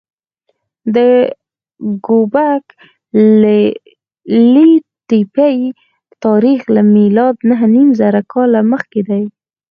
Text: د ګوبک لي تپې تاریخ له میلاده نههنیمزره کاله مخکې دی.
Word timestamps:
د 0.95 0.97
ګوبک 2.07 2.65
لي 4.51 4.69
تپې 5.09 5.53
تاریخ 6.25 6.61
له 6.75 6.81
میلاده 6.95 7.41
نههنیمزره 7.49 8.21
کاله 8.31 8.61
مخکې 8.71 9.01
دی. 9.09 9.23